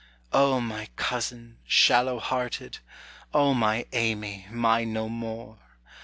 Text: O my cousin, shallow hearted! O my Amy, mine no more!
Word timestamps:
O 0.33 0.59
my 0.59 0.89
cousin, 0.95 1.59
shallow 1.63 2.17
hearted! 2.17 2.79
O 3.35 3.53
my 3.53 3.85
Amy, 3.91 4.47
mine 4.49 4.91
no 4.93 5.07
more! 5.07 5.59